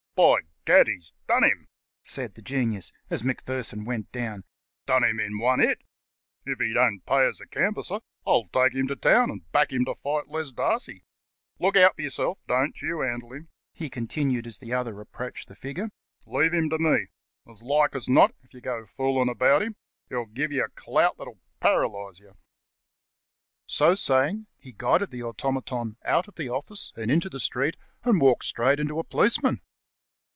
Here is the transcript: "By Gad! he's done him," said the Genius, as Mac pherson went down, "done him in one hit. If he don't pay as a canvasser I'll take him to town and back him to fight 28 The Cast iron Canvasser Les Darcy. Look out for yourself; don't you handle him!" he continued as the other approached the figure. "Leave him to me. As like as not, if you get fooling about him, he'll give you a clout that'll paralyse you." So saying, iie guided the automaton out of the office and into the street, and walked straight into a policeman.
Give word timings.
"By 0.13 0.41
Gad! 0.65 0.87
he's 0.87 1.13
done 1.27 1.43
him," 1.43 1.67
said 2.03 2.35
the 2.35 2.43
Genius, 2.43 2.91
as 3.09 3.23
Mac 3.23 3.43
pherson 3.43 3.85
went 3.85 4.11
down, 4.11 4.43
"done 4.85 5.03
him 5.03 5.19
in 5.19 5.39
one 5.39 5.59
hit. 5.59 5.81
If 6.45 6.59
he 6.59 6.73
don't 6.73 7.03
pay 7.07 7.25
as 7.27 7.41
a 7.41 7.47
canvasser 7.47 8.01
I'll 8.27 8.45
take 8.49 8.75
him 8.75 8.87
to 8.89 8.95
town 8.95 9.31
and 9.31 9.51
back 9.51 9.71
him 9.73 9.83
to 9.85 9.95
fight 9.95 10.25
28 10.27 10.27
The 10.27 10.27
Cast 10.27 10.29
iron 10.29 10.45
Canvasser 10.45 10.45
Les 10.45 10.69
Darcy. 10.69 11.05
Look 11.59 11.75
out 11.77 11.95
for 11.95 12.01
yourself; 12.03 12.37
don't 12.45 12.81
you 12.83 12.99
handle 12.99 13.33
him!" 13.33 13.49
he 13.73 13.89
continued 13.89 14.45
as 14.45 14.59
the 14.59 14.73
other 14.73 14.99
approached 15.01 15.47
the 15.47 15.55
figure. 15.55 15.89
"Leave 16.27 16.53
him 16.53 16.69
to 16.69 16.77
me. 16.77 17.07
As 17.49 17.63
like 17.63 17.95
as 17.95 18.07
not, 18.07 18.35
if 18.43 18.53
you 18.53 18.61
get 18.61 18.89
fooling 18.89 19.29
about 19.29 19.63
him, 19.63 19.75
he'll 20.09 20.25
give 20.25 20.51
you 20.51 20.63
a 20.63 20.69
clout 20.69 21.17
that'll 21.17 21.39
paralyse 21.59 22.19
you." 22.19 22.37
So 23.65 23.95
saying, 23.95 24.45
iie 24.63 24.75
guided 24.77 25.09
the 25.09 25.23
automaton 25.23 25.97
out 26.05 26.27
of 26.27 26.35
the 26.35 26.49
office 26.49 26.91
and 26.95 27.09
into 27.09 27.29
the 27.29 27.39
street, 27.39 27.75
and 28.03 28.21
walked 28.21 28.45
straight 28.45 28.79
into 28.79 28.99
a 28.99 29.03
policeman. 29.03 29.61